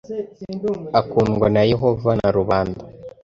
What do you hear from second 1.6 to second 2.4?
Yehova na